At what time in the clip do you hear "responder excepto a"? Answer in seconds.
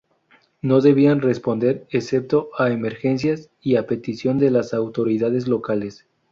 1.21-2.71